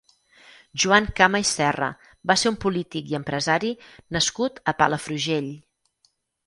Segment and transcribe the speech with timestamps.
[0.83, 1.91] Joan Cama i Serra
[2.31, 3.73] va ser un polític i empresari
[4.19, 5.57] nascut a Palafrugell.